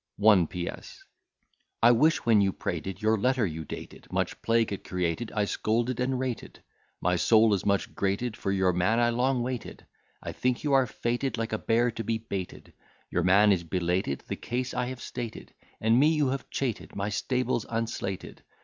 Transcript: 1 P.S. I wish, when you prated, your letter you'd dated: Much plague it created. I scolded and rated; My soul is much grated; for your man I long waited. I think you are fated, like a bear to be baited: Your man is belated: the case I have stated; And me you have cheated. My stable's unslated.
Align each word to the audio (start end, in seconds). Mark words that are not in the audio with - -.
1 0.17 0.47
P.S. 0.47 1.03
I 1.83 1.91
wish, 1.91 2.25
when 2.25 2.41
you 2.41 2.51
prated, 2.51 3.03
your 3.03 3.19
letter 3.19 3.45
you'd 3.45 3.67
dated: 3.67 4.11
Much 4.11 4.41
plague 4.41 4.73
it 4.73 4.83
created. 4.83 5.31
I 5.35 5.45
scolded 5.45 5.99
and 5.99 6.17
rated; 6.17 6.63
My 6.99 7.15
soul 7.15 7.53
is 7.53 7.67
much 7.67 7.93
grated; 7.93 8.35
for 8.35 8.51
your 8.51 8.73
man 8.73 8.97
I 8.99 9.11
long 9.11 9.43
waited. 9.43 9.85
I 10.23 10.31
think 10.31 10.63
you 10.63 10.73
are 10.73 10.87
fated, 10.87 11.37
like 11.37 11.53
a 11.53 11.59
bear 11.59 11.91
to 11.91 12.03
be 12.03 12.17
baited: 12.17 12.73
Your 13.11 13.21
man 13.21 13.51
is 13.51 13.63
belated: 13.63 14.23
the 14.27 14.35
case 14.37 14.73
I 14.73 14.87
have 14.87 15.03
stated; 15.03 15.53
And 15.79 15.99
me 15.99 16.07
you 16.07 16.29
have 16.29 16.49
cheated. 16.49 16.95
My 16.95 17.09
stable's 17.09 17.67
unslated. 17.69 18.41